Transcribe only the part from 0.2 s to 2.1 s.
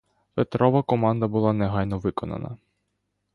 Петрова команда була негайно